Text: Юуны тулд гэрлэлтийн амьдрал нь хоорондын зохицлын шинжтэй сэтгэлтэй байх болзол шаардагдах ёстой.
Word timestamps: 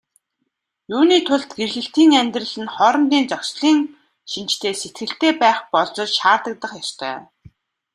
Юуны 0.95 1.17
тулд 1.27 1.49
гэрлэлтийн 1.57 2.11
амьдрал 2.21 2.55
нь 2.63 2.73
хоорондын 2.75 3.23
зохицлын 3.31 3.77
шинжтэй 4.31 4.73
сэтгэлтэй 4.81 5.31
байх 5.41 5.59
болзол 5.73 6.09
шаардагдах 6.17 6.71
ёстой. 6.83 7.15